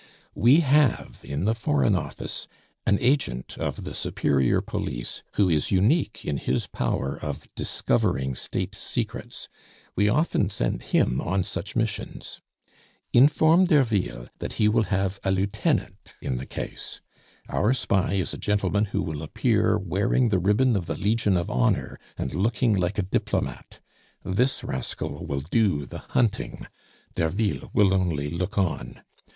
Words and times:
"We 0.33 0.61
have 0.61 1.19
in 1.21 1.45
the 1.45 1.53
Foreign 1.53 1.93
Office 1.95 2.47
an 2.87 2.97
agent 3.01 3.55
of 3.59 3.83
the 3.83 3.93
superior 3.93 4.59
police 4.59 5.21
who 5.33 5.47
is 5.47 5.69
unique 5.69 6.25
in 6.25 6.37
his 6.37 6.65
power 6.65 7.19
of 7.21 7.47
discovering 7.53 8.33
State 8.33 8.73
secrets; 8.73 9.47
we 9.95 10.09
often 10.09 10.49
send 10.49 10.81
him 10.81 11.21
on 11.21 11.43
such 11.43 11.75
missions. 11.75 12.41
Inform 13.13 13.65
Derville 13.65 14.27
that 14.39 14.53
he 14.53 14.67
will 14.67 14.85
have 14.85 15.19
a 15.23 15.29
lieutenant 15.29 16.15
in 16.19 16.37
the 16.37 16.47
case. 16.47 16.99
Our 17.47 17.71
spy 17.71 18.15
is 18.15 18.33
a 18.33 18.39
gentleman 18.39 18.85
who 18.85 19.03
will 19.03 19.21
appear 19.21 19.77
wearing 19.77 20.29
the 20.29 20.39
ribbon 20.39 20.75
of 20.75 20.87
the 20.87 20.97
Legion 20.97 21.37
of 21.37 21.51
Honor, 21.51 21.99
and 22.17 22.33
looking 22.33 22.73
like 22.75 22.97
a 22.97 23.03
diplomate. 23.03 23.81
This 24.25 24.63
rascal 24.63 25.27
will 25.27 25.41
do 25.41 25.85
the 25.85 25.99
hunting; 25.99 26.65
Derville 27.13 27.69
will 27.71 27.93
only 27.93 28.31
look 28.31 28.57
on. 28.57 29.03